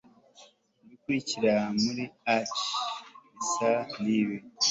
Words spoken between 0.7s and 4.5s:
Ibikurikira muri arch bisa nibi